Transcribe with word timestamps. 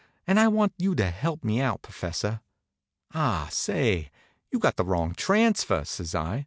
And 0.25 0.39
I 0.39 0.47
want 0.47 0.73
you 0.79 0.95
to 0.95 1.11
help 1.11 1.43
me 1.43 1.61
out, 1.61 1.83
professor." 1.83 2.41
"Ah, 3.13 3.47
say, 3.51 4.09
you 4.49 4.57
got 4.57 4.75
the 4.75 4.83
wrong 4.83 5.13
transfer," 5.13 5.85
says 5.85 6.15
I. 6.15 6.39